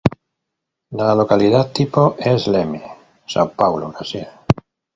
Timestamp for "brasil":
3.91-4.27